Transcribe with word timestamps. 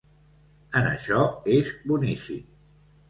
En 0.79 0.87
això 0.93 1.21
és 1.59 1.71
boníssim. 1.93 2.43